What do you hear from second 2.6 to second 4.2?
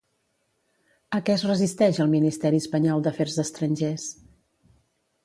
espanyol d'Afers Estrangers?